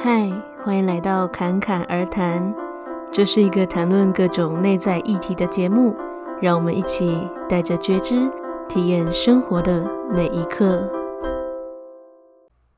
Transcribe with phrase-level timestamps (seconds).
[0.00, 0.30] 嗨，
[0.64, 2.54] 欢迎来到侃侃而谈。
[3.10, 5.92] 这是一个谈论各种内在议题的节目，
[6.40, 8.30] 让我们一起带着觉知，
[8.68, 9.84] 体验生活的
[10.14, 10.88] 每一刻。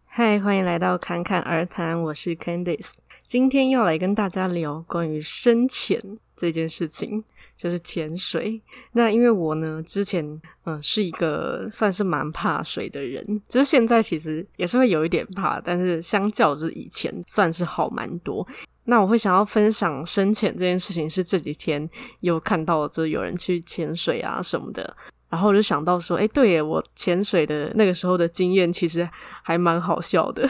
[0.06, 2.95] 嗨，欢迎来到侃侃而谈，我是 Candice，
[3.27, 6.01] 今天要来跟大家聊关于深潜
[6.35, 7.25] 这件事情。
[7.61, 8.61] 就是潜水。
[8.92, 10.24] 那因为我呢，之前
[10.65, 18.46] 嗯、是一个算是蛮怕水的人，就是现在其实也是会有一点怕，但是相较之以前算是好蛮多。
[18.84, 21.88] 那我会想要分享深潜这件事情，是这几天
[22.20, 24.97] 又看到就有人去潜水啊什么的，
[25.28, 29.08] 然后我就想到说，哎，对耶，我潜水的那个时候的经验其实
[29.42, 30.48] 还蛮好笑的。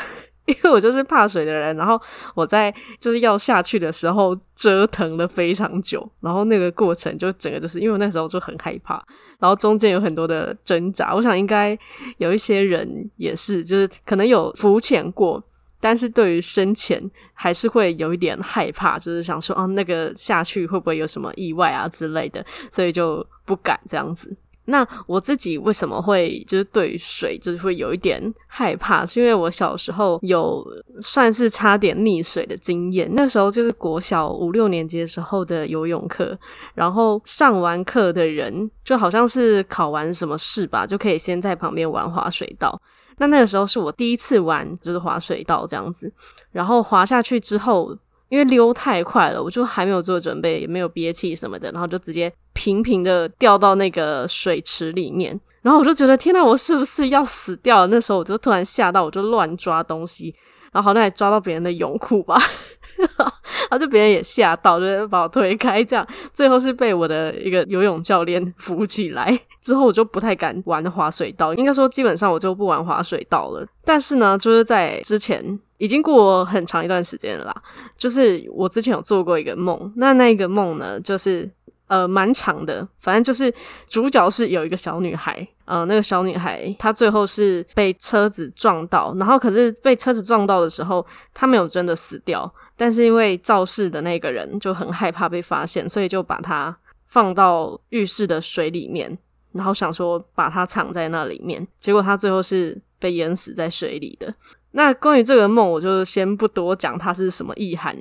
[0.55, 2.01] 因为我就是怕水的人，然后
[2.35, 8.95] 我在就是要下去的时候折腾了非常久，然后那个过程就整个就是因为我那时候就很害怕，
[9.39, 11.15] 然后中间有很多的挣扎。
[11.15, 11.79] 我想应该
[12.19, 15.43] 有一些人也是，就是可能有浮潜过，
[15.81, 24.37] 但是对于深潜还是会有一点害怕，就是想说啊，那个下去会不会有什么意外啊之类的，所以就不敢这样子。
[24.71, 29.05] 那我自己为什么会就是对水就是会有一点害怕？
[29.05, 30.65] 是因为我小时候有
[31.03, 33.11] 算是差点溺水的经验。
[33.15, 36.39] 那时候就是国小五六年级的时候的游泳课，
[36.75, 42.81] 然后上完课的人就好像是考完什么试吧，就可以先在旁边玩滑水道。
[43.19, 46.11] 那那个时候是我第一次玩就是滑水道这样子，
[46.53, 47.97] 然后滑下去之后。
[48.31, 57.87] 因为溜太快了，我就还没有做准备，也没有憋气什么的，然后就直接平平的掉到那个水池里面，然后我就觉得天呐，我是不是要死掉了？
[57.89, 60.35] 那时候我就突然吓到，我就乱抓东西，
[60.73, 62.41] 然后好像还抓到别人的泳裤吧，
[62.99, 69.39] 然后就别人也吓到，就把我推开，这样最后是被我的一个游泳教练扶起来。
[69.61, 73.67] 之后我就不太敢玩滑水道，应该说基本上我就不玩滑水道了。
[73.85, 75.59] 但是呢，就是在之前。
[75.81, 77.55] 已经过很长一段时间了啦，
[77.97, 81.51] 就是我之前有做过一个梦，那那个梦呢，就是
[81.91, 83.53] 呃蛮长的，反正就是
[83.89, 91.05] 主角是有一个小女孩，呃那个小女孩她最后是被车子撞到，然后可是被车子撞到的时候，
[91.35, 96.75] 她没有真的死掉，但是因为肇事的那个人就很害怕被发现，所以就把她
[97.07, 99.19] 放到浴室的水里面，
[99.51, 104.33] 然后想说把她藏在那里面，结果她最后是被淹死在水里的。
[104.73, 107.97] 那关于这个梦，我就先不多讲它是什么意涵。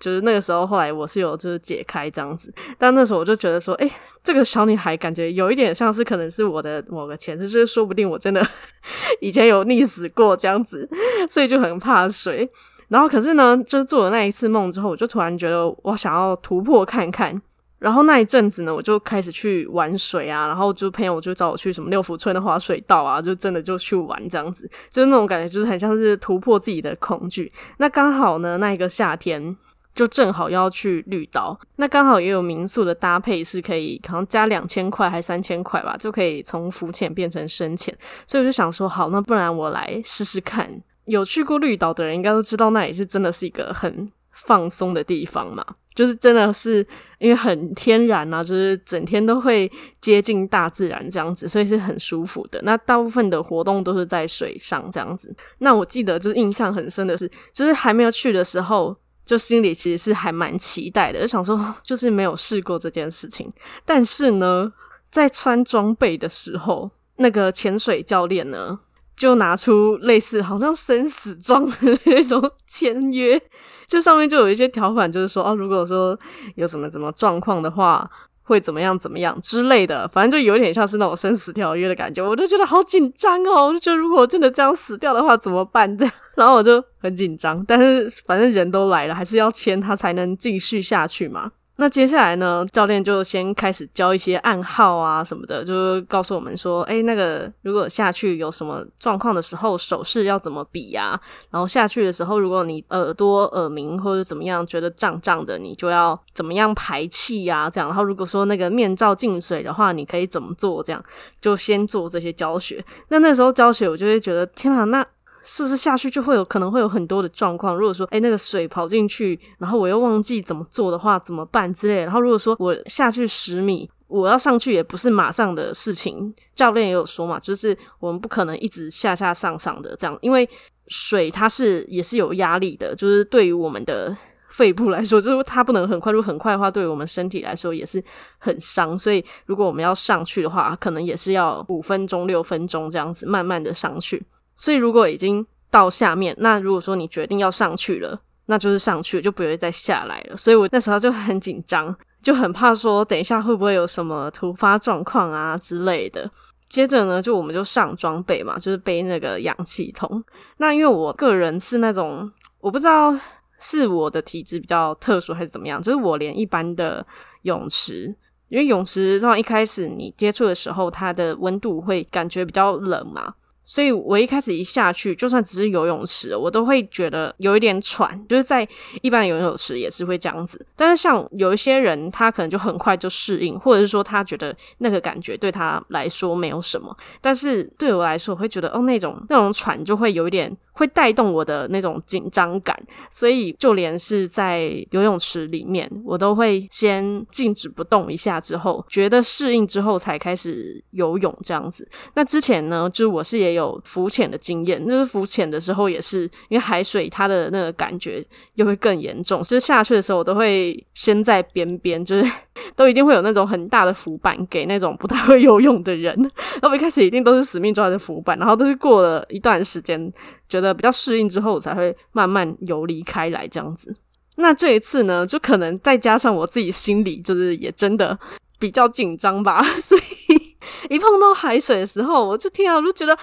[0.00, 3.90] 就是那个时候，后来我是有就是解开这样子，但那时候我就觉得说，诶，
[4.22, 8.46] 这个小女孩感觉有一点像是可能是我的某个前世，就是说不定我真的
[9.20, 10.88] 以前有溺死过这样子，
[11.28, 12.48] 所以就很怕水。
[12.88, 17.40] 然后可是呢，就是做了那一次梦之后，我就突然觉得我想要突破看看。
[17.84, 27.52] 然后那一阵子呢，我就开始去玩水啊，然后就朋友就找我去什么六福村的滑水道啊，就真的就去玩这样子，就是那种感觉，就是很像是突破自己的恐惧。
[27.76, 29.54] 那刚好呢，那一个夏天
[29.94, 37.94] 就正好要去绿岛，那刚好也有民宿的搭配是可以，好像加两千块还三千块吧，就可以从浮潜变成深潜。
[38.26, 40.70] 所以我就想说，好，那不然我来试试看。
[41.04, 45.64] 有去过绿岛的人应该都知道，那里是真的是一个很放松的地方嘛。
[45.94, 46.84] 就是真的是
[47.20, 52.60] 因为很天然啊，就是整天都会接近大自然这样子，所以是很舒服的。
[52.64, 55.32] 那大部分的活动都是在水上这样子。
[55.58, 63.48] 那我记得就是印象很深的是，就是还没有去的时候，就心里其实是还蛮期待的，就想说 就是没有试过这件事情。
[63.84, 64.72] 但是呢，
[65.12, 68.80] 在穿装备的时候，那个潜水教练呢，
[69.16, 73.40] 就拿出类似好像生死状的那种签约，
[73.86, 76.18] 就上面就有一些条款，就是说哦，如果说
[76.56, 78.08] 有什么什么状况的话，
[78.42, 82.22] 会怎么样怎么样之类的，反正就有点像是那种生死条约的感觉。
[82.22, 85.96] 我就觉得好紧张哦，就如果真的这样死掉的话怎么办？
[85.96, 91.52] 这样，然后我就很紧张，但是反正人都来了，还是要签，他才能继续下去嘛。
[91.76, 101.20] 那接下来呢，教练就先开始教一些暗号啊什么的，就告诉我们说，哎，那个如果下去有什么状况的时候，手势要怎么比呀？
[101.50, 107.68] 然后下去的时候，如果你耳朵耳鸣或者怎么样，觉得胀胀的，你就要怎么样排气呀？
[107.68, 107.88] 这样。
[107.88, 110.80] 然后如果说那个面罩进水的话，你可以怎么做？
[110.80, 111.04] 这样
[111.40, 112.84] 就先做这些教学。
[113.08, 115.04] 那那时候教学，我就会觉得，天啊，那。
[115.44, 117.76] 是不是下去就会有可能会有很多的状况？
[117.76, 122.02] 如果说，诶，那个水跑进去，然后我又忘记怎么做的话，怎么办之类。
[122.02, 126.34] 然后如果说我下去十米，我要上去也不是马上的事情。
[126.54, 130.48] 教练也有说嘛，就是我们不可能一直下下上上的这样，因为
[130.88, 134.16] 水它是也是有压力的，就是对于我们的
[134.50, 138.02] 肺部来说，就是它不能很快，如果很快的话，对于我们身体来说也是
[138.38, 138.98] 很伤。
[138.98, 144.24] 所以如果我们要上去的话，可能也是要五分钟、六分钟这样子，慢慢的上去。
[144.56, 146.34] 所以，如果已经到下面。
[146.38, 150.36] 那如果说你决定要上去了，那就是上去了，就不会再下来了。
[150.36, 156.30] 所以我那时候就很紧张，就很怕说等一下会不会有什么突发状况啊之类的。
[156.68, 160.22] 接着呢，就我们就上装备嘛，就是背那个氧气筒。
[160.58, 162.30] 那因为我个人是那种，
[162.60, 163.16] 我不知道
[163.60, 167.04] 是我的体质比较特殊还是怎么样，就是我连一般的
[167.42, 168.14] 泳池，
[168.48, 173.34] 因为泳池通常一开始你接触的时候，它的温度会感觉比较冷嘛。
[173.64, 178.66] 所以我一开始一下去，就算只是游泳池，我都会觉得有一点喘，就是在
[179.02, 180.64] 一般的游泳池也是会这样子。
[180.76, 186.94] 但是像有一些人，他可能就很快就适应，或者是说他觉得那个感觉对他来说没有什么。
[187.20, 190.54] 但是对我来说，我会觉得哦，那种那种喘就会有一点。
[190.74, 192.78] 会带动我的那种紧张感，
[193.10, 201.88] 所以就连是在游泳池里面，我都会先静止不动一下，之后觉得适应之后才开始游泳这样子。
[202.14, 208.24] 那之前呢，就是我是也有浮潜的经验，就是浮潜的时候也是因为海水它的那个感觉
[208.54, 212.30] 又会更严重，所以下去的时候我都会先在边边，就是
[212.76, 216.14] 都一定会有那种很大的浮板给那种不太会游泳的人。
[216.60, 220.12] 然后我一开始一定都是死命抓着浮板，然后都是过了一段时间。
[220.48, 223.94] 觉得比较适应之后，才会慢慢游离开来这样子。
[224.36, 228.16] 那这一次呢，就可能再加上我自己心里就是也真的
[228.58, 230.56] 比较紧张吧， 所以
[230.90, 233.16] 一碰到海水的时候，我就天啊，我就觉得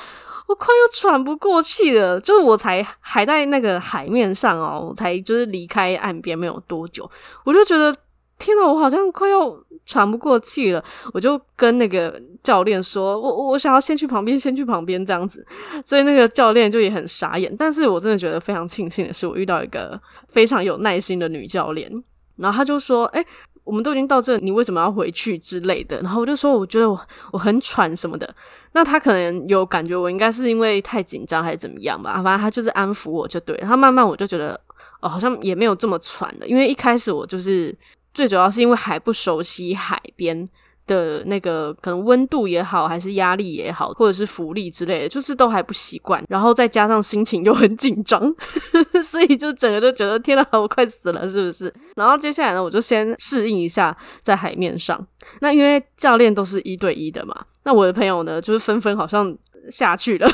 [0.47, 2.19] 我快要喘不过气了。
[2.19, 7.09] 就是我才还在那个海面上哦，我才就是离开岸边没有多久，
[7.43, 7.95] 我就觉得。
[8.41, 9.55] 天呐，我好像快要
[9.85, 10.83] 喘不过气了，
[11.13, 15.45] 我就跟那个教练说，我我想要先去旁边，先去旁边这样子，
[15.85, 17.55] 所以那个教练就也很傻眼。
[17.55, 21.91] 但是我真的觉得非常庆幸的是，我遇到一个非常有耐心的女教练，
[22.37, 23.23] 然后他就说：“诶，
[23.63, 26.99] 我们都已经到这，你为什么要回去之类的？”然后我就说：“我觉得我
[27.31, 28.27] 我很喘什么的。”
[28.73, 33.61] 那他可能有感觉我应该是因为太紧张还是怎么样吧，反正他就是安抚我就对了。
[33.61, 34.59] 然后慢慢我就觉得
[35.01, 37.75] 哦，好像也没有这么喘了，因为一开始我就是。
[38.13, 40.45] 最主要是因为还不熟悉海边
[40.87, 46.21] 的那个可能温度也好，还是压力也好，或者是浮力之类的，就是都还不习惯。
[46.27, 48.21] 然后再加上心情又很紧张，
[49.03, 51.73] 所以就整个就觉得天哪，我快死了，是不是？
[51.95, 55.05] 然后接下来呢，我就先适应一下在海面上。
[55.39, 59.33] 那因为教练都是一对一的嘛，那我的朋友呢，就是纷纷好像
[59.69, 60.29] 下去了。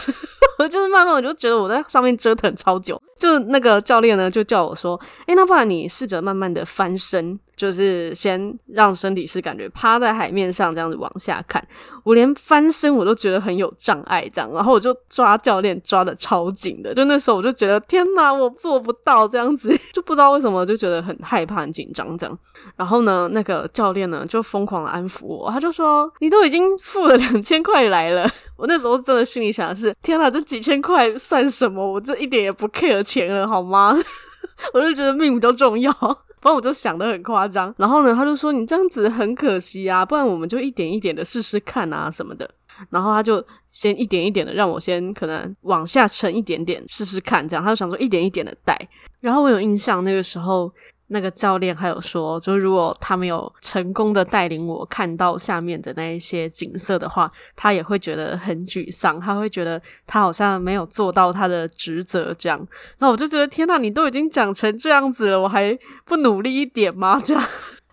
[0.58, 3.02] 我 就是慢慢，我就觉得我在上面折腾超久。
[3.18, 11.66] 就那个教练呢，就叫我说：“诶，那不然你试着慢慢的翻身，就是先让身体是感觉趴在海面上，这样子往下看。”
[12.06, 16.94] 我连翻身我都觉得很有障碍，这样，然后我就抓教练抓的超紧的。
[16.94, 22.38] 就那时候我就觉得天哪，我做不到这样子， 就不知道为什么就觉得很害怕、很紧张这样。
[22.76, 31.86] 然后呢，那个教练呢就疯狂的安抚我，他就说：“你都已经付了两千块来了。”我那时候真的心里想的是：“天哪，这几千块算什么？
[31.86, 33.96] 我这一点也不 care。”钱了好吗？
[34.74, 35.92] 我就觉得命比较重要，
[36.42, 37.72] 反正我就想得很夸张。
[37.78, 42.50] 然后呢，他就说你这样子很可惜啊，不然我们就一点一点的试试看啊什么的。
[42.90, 48.76] 然后他就先一点一点的让我先可能往下沉一点点试试看，这样他就想说一点一点的带。
[49.20, 50.72] 然后我有印象那个时候。
[51.10, 62.68] 那个教练还有说，就是如果他没有成功的带领我看到下面的那一些景色的话，他也会觉得很沮丧，他会觉得他好像没有做到他的职责这样。
[63.00, 67.20] 那我就觉得天呐，你都已经讲成这样子了，我还不努力一点吗？
[67.24, 67.44] 这样，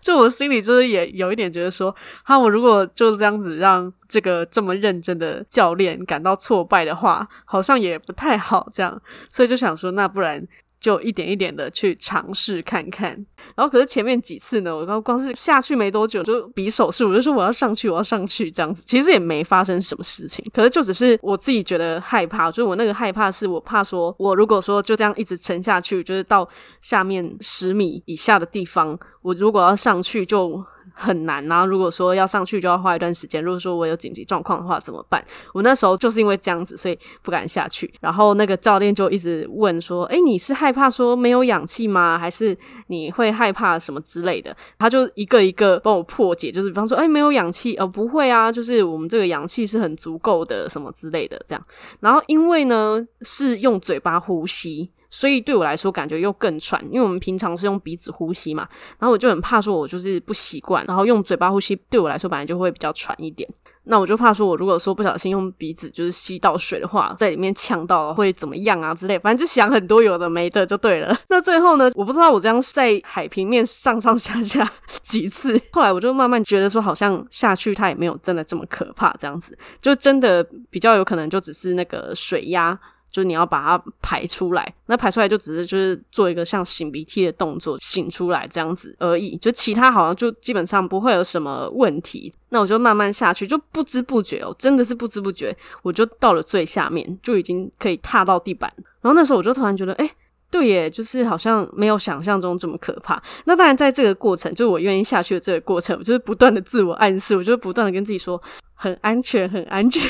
[0.01, 10.45] 就我心里就是也有一点觉得说，哈，我如果就这样子让这个这么认真的教练感到挫败的话，好像也不太好这样，所以就想说，那不然。
[10.85, 13.09] 就一点一点的去尝试看看，
[13.55, 26.47] 然后可是前面几次呢，我刚光是下去没多久就比手势，我就说我要上去，我要上去这样子，其实也没发生什么事情，可是就只是我自己觉得害怕，就是我那个害怕是我怕说，我如果说就这样一直沉下去，就是到
[26.81, 30.63] 下面十米以下的地方，我如果要上去就。
[30.95, 31.65] 很难啊！
[31.65, 33.43] 如果说要上去，就要花一段时间。
[33.43, 35.23] 如果说我有紧急状况的话，怎么办？
[35.53, 37.93] 我那时候就是因为这样子，所以不敢下去。
[37.99, 42.17] 然后那个教练就一直问说：“诶，你是害怕说没有氧气吗？
[42.17, 51.65] 还是你会害怕什么之类的？”他就一个一个帮我破解，就是比方说：“诶，没有氧气，哦，不会啊，就是我们这个氧气是很足够的，什么之类的这样。”
[51.99, 54.89] 然后因为呢是用嘴巴呼吸。
[55.09, 58.67] 所以对我来说，感觉又更喘，因为我们平常是用鼻子呼吸嘛，
[58.99, 63.47] 然后我就很怕说，我就是不习惯，然后用嘴巴呼吸对我来说，本来就会比较喘一点。
[63.87, 71.15] 那我就怕说，我如果说不小心用鼻子就是吸到水的话，在里面呛到会怎么样啊之类，反正就想很多有的没的就对了。
[71.29, 74.67] 那最后呢，我不知道我这样在海平面上上下下
[75.03, 82.79] 几次，后来我就慢慢觉得说，好像下去它也没有真的这么可怕，这样子就真的比较有可能就只是那个水压。
[83.15, 84.73] 就你要把它排出来。
[84.87, 89.37] 那排出来就只是就是做一个像擤鼻涕的动作，擤出来这样子而已。
[89.37, 92.29] 就其他好像就基本上不会有什么问题。
[92.49, 98.71] 那我就慢慢下去，就不知不觉哦，真的是不知不觉，我就到了最下面，就已经可以踏到地板。
[99.01, 100.09] 然后那时候我就突然觉得，哎。
[100.51, 103.21] 对耶，就是好像没有想象中这么可怕。
[103.43, 108.41] 那当然，在这个过程，就是我愿意下去的这个过程，我就是不断的自我暗示，我就不断的跟自己说。
[108.75, 110.01] 很安全，很安全。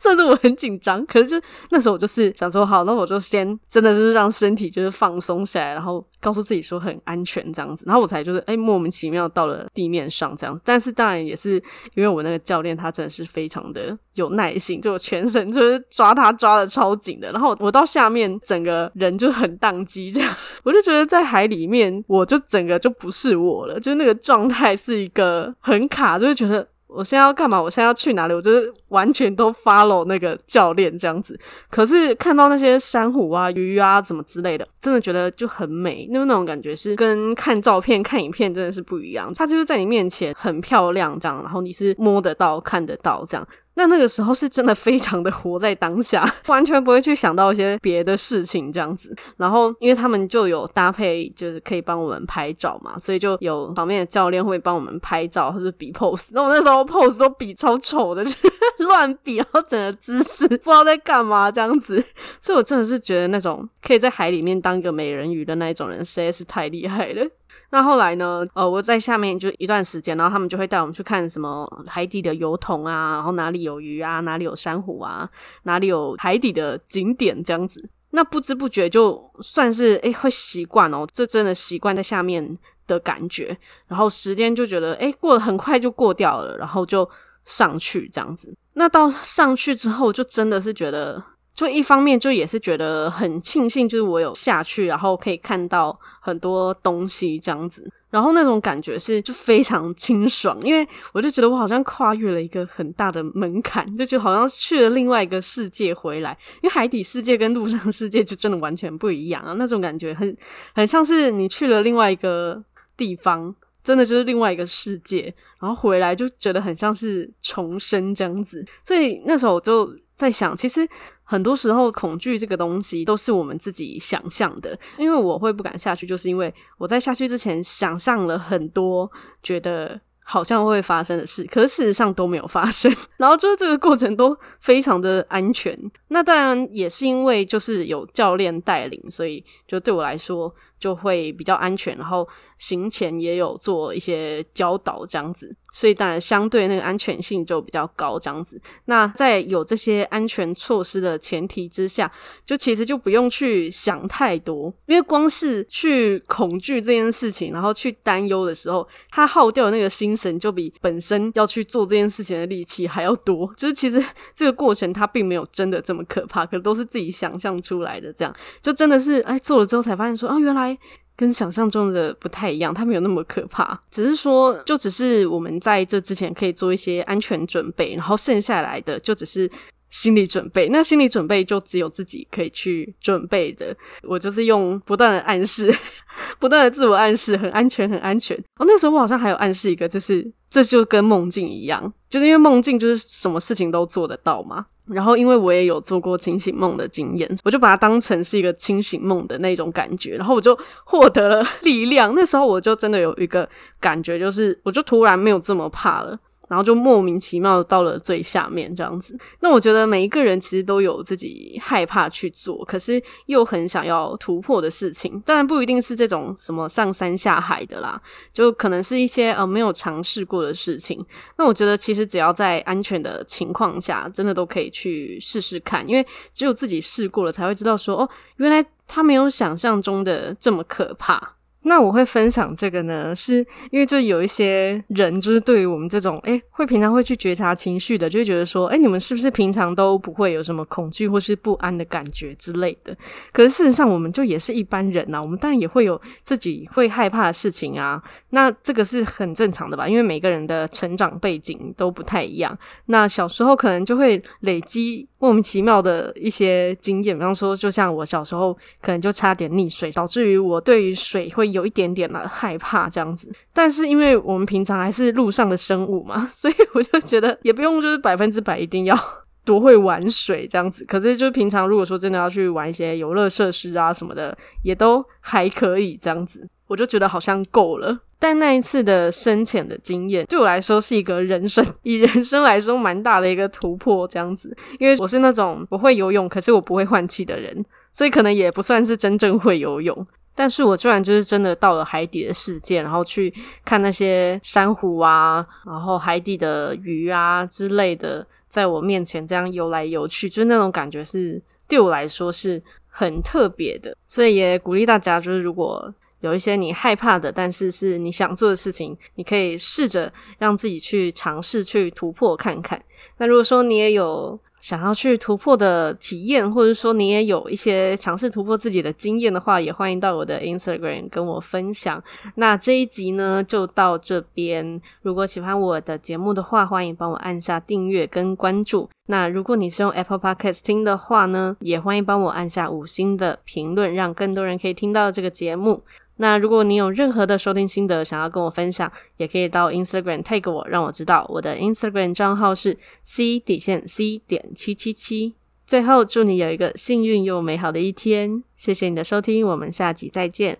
[0.00, 10.62] 虽然说我很紧张，可是就那时候我就是想说，好，那我就先真的就是让身体就是放松下来，然后告诉自己说很安全这样子，然后我才就是哎莫名其妙到了地面上这样子。
[10.64, 11.52] 但是当然也是
[11.94, 20.34] 因为我那个教练他真的是非常的有耐心，就我全身就是抓他抓的超紧的，然后我到下面整个人就很宕机这样，
[20.64, 26.68] 我就觉得在海里面我就整个就不是我了，就那个状态是一个很卡，就是觉得。
[26.94, 27.60] 我现在要干嘛？
[27.60, 28.34] 我现在要去哪里？
[28.34, 31.38] 我就是完全都 follow 那个教练这样子。
[31.68, 36.08] 可是看到那些珊瑚啊、鱼啊怎么之类的，真的觉得就很美。
[36.10, 39.32] 那那种感觉是跟看照片、看影片真的是不一样。
[39.34, 43.46] 它就是在你面前很漂亮这样，然后你是摸得到、看得到这样。
[43.76, 49.12] 那那个时候是真的非常的活在当下， 完全不会去想到一些别的事情这样子。
[49.36, 56.28] 然后因为他们就有搭配，就是可以帮我们拍照嘛，所以就有旁边的教练会帮我们拍照或者比 pose。
[56.30, 58.38] 那我那时候 pose 都比超丑的，就是
[58.84, 62.02] 乱比，然后整个姿势不知道在干嘛这样子。
[62.40, 67.26] 所以我真的是觉得那种可以在海里面当个美人鱼的那一种人实在是太厉害了。
[67.70, 68.46] 那后来呢？
[68.54, 75.28] 呃，我在下面就一段时间，然后他们就会带我们去看什么海底的油桶啊，然后哪里有鱼啊，哪里有珊瑚啊，
[75.64, 77.88] 哪里有海底的景点这样子。
[78.10, 83.56] 那不知不觉就算是诶会习惯哦，这真的习惯在下面的感觉。
[83.88, 87.08] 然后时间就觉得诶过得很快就过掉了，然后就
[87.44, 88.54] 上去这样子。
[88.74, 91.22] 那到上去之后，就真的是觉得。
[91.54, 110.36] 就一方面，就也是觉得很庆幸，就是我有下去，然后可以看到很多东西这样子，然后那种感觉是就非常清爽，因为我就觉得我好像跨越了一个很大的门槛，就就好像去了另外一个世界回来，因为海底世界跟陆上世界就真的完全不一样啊，那种感觉很
[110.74, 112.60] 很像是你去了另外一个
[112.96, 113.54] 地方，
[113.84, 120.88] 真的就是另外一个世界，然后回来就觉得很像是重生这样子，所以那时候我就在想，其实。
[121.26, 124.78] 很多时候，恐惧这个东西都是我们自己想象的。
[124.98, 129.10] 因为我会不敢下去，就是因为我在下去之前想象了很多，
[129.42, 129.98] 觉得。
[130.26, 132.90] 好像会发生的事，可是事实上都没有发生。
[133.18, 135.78] 然后就是这个过程都非常的安全。
[136.08, 141.96] 那当然也是因为就是有教练带领，所以就对我来说就会比较安全。
[141.98, 142.26] 然后
[142.56, 148.58] 行前也有做一些教导这样子，所以当然相对那个安全性就比较高这样子。
[148.86, 152.10] 那在有这些安全措施的前提之下，
[152.46, 160.14] 就其实就不用去想太多，因为光是去恐惧这件事情，然后去担忧的时候，他耗掉的那个心。
[160.14, 164.00] 神就比本身要去做这件事情的力气还要多，就是其实
[164.32, 168.12] 这个过程它并没有真的这么可怕，可都是自己想象出来的。
[168.12, 170.78] 这样就真的是哎，做了之后才发现说啊，原来
[171.16, 173.80] 跟想象中的不太一样，它没有那么可怕。
[173.90, 179.50] 只是说，就只是我们在这之前可以做一些安全准备，然后剩下来的就只是。
[179.90, 183.72] 心理准备，那心理准备就只有自己可以去准备的。
[184.02, 185.72] 我就是用不断的暗示，
[186.40, 188.36] 不断的自我暗示，很安全，很安全。
[188.56, 194.66] 哦，那时候我好像还有暗示一个，就是这就跟梦境一样，就是因为梦境就是什么事情都做得到嘛。
[194.86, 202.14] 然后因为我也有做过清醒梦的经验，我就把它当成是一个清醒梦的那种感觉，然后我就获得了 力量。
[202.14, 203.48] 那时候我就真的有一个
[203.80, 206.18] 感觉，就是我就突然没有这么怕了。
[206.48, 209.16] 然后就莫名其妙到了最下面这样子。
[209.40, 215.20] 那我觉得每一个人其实都有自己害怕去做，可是又很想要突破的事情。
[215.24, 218.00] 当然不一定是这种什么上山下海的啦，
[218.32, 221.04] 就可能是一些呃没有尝试过的事情。
[221.36, 231.36] 那我觉得其实只要在安全的情况下，真的都可以去试试看，因为只有自己试过了，才会知道说哦，原来它没有想象中的这么可怕。
[231.64, 242.96] 那我会分享这个呢，是因为就有一些人，就是对于我们这种诶会平常会去觉察情绪的，就会觉得说，诶你们是不是平常都不会有什么恐惧或是不安的感觉之类的？
[243.32, 248.02] 可是事实上，我们就也是一般人呐，我们当然也会有自己会害怕的事情啊。
[248.30, 249.88] 那这个是很正常的吧？
[249.88, 252.56] 因为每个人的成长背景都不太一样。
[252.86, 258.52] 那小时候可能就会累积莫名其妙的一些经验，比方说，就像我小时候
[258.82, 261.54] 可能就差点溺水，导致于我对于水会。
[261.54, 268.98] 有一点点的害怕这样子，但是因为我们平常还是陆上的生物嘛，所以我就觉得 也不用就是百分之百一定要
[269.44, 270.84] 多会玩水这样子。
[270.84, 276.48] 可是就平常如果说真的要去玩一些游乐设施啊什么的，也都还可以这样子。
[276.66, 277.98] 我就觉得好像够了。
[278.18, 284.56] 但那一次的深潜的经验，对我来说是一个人生，以人生来说蛮大的一个突破这样子。
[284.78, 290.06] 因为我是那种不会游泳，可是我不会换气的人，所以可能也不算是真正会游泳。
[290.34, 293.32] 但是我居然就是真的到了海底的世界，然后去
[293.64, 303.96] 看那些珊瑚啊，然后海底的鱼啊之类的，在我面前这样游来游去，就是那种感觉是对我来说是很特别的。
[304.06, 305.92] 所以也鼓励大家，就是如果
[306.24, 312.82] 有一些你害怕的，但是是你想做的事情，你可以试着让自己去尝试去突破看看。
[313.18, 322.02] 那如果说你也有想要去突破的体验，或者说你也有一些尝试突破自己的经验的话，也欢迎到我的 Instagram 跟我分享。
[322.36, 324.80] 那这一集呢，就到这边。
[325.02, 328.88] 如果喜欢我的节目的话，欢迎帮我按下订阅跟关注。
[329.08, 335.82] 那如果你是用 Apple Podcast 听的话呢，也欢迎帮我按下五星的评论，让更多人可以听到这个节目。
[336.16, 341.26] 那如果你有任何的收听心得想要跟我分享，也可以到 Instagram tag 我，让我知道。
[341.28, 345.34] 我的 Instagram 账号是 C 底线 C 点七七七。
[345.66, 348.44] 最后，祝你有一个幸运又美好的一天。
[348.54, 350.52] 谢谢你的收听，我们下集再见。